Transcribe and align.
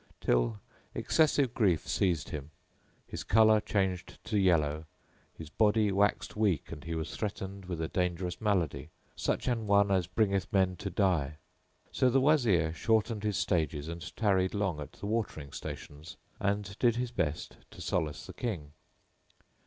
till 0.19 0.59
excessive 0.95 1.53
grief 1.53 1.87
seized 1.87 2.29
him, 2.29 2.49
his 3.05 3.23
colour 3.23 3.61
changed 3.61 4.17
to 4.23 4.35
yellow, 4.39 4.85
his 5.37 5.51
body 5.51 5.91
waxed 5.91 6.35
weak 6.35 6.71
and 6.71 6.85
he 6.85 6.95
was 6.95 7.15
threatened 7.15 7.65
with 7.65 7.79
a 7.79 7.87
dangerous 7.87 8.41
malady, 8.41 8.89
such 9.15 9.47
an 9.47 9.67
one 9.67 9.91
as 9.91 10.07
bringeth 10.07 10.51
men 10.51 10.75
to 10.75 10.89
die. 10.89 11.37
So 11.91 12.09
the 12.09 12.19
Wazir 12.19 12.73
shortened 12.73 13.21
his 13.23 13.37
stages 13.37 13.87
and 13.87 14.01
tarried 14.15 14.55
long 14.55 14.79
at 14.79 14.93
the 14.93 15.05
watering 15.05 15.51
stations 15.51 16.17
and 16.39 16.75
did 16.79 16.95
his 16.95 17.11
best 17.11 17.57
to 17.69 17.79
solace 17.79 18.25
the 18.25 18.33
King. 18.33 18.71